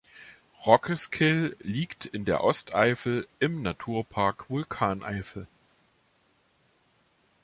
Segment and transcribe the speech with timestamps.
[0.65, 5.45] Rockeskyll liegt in der Osteifel im Naturpark Vulkaneifel.